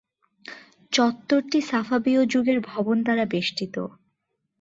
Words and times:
চত্বরটি 0.93 1.59
সাফাবীয় 1.61 2.21
যুগের 2.25 2.59
ভবন 2.69 2.97
দ্বারা 3.03 3.25
বেষ্টিত। 3.25 3.75